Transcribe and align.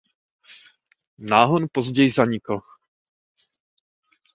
Náhon 1.19 1.67
později 1.73 2.09
zanikl. 2.11 2.59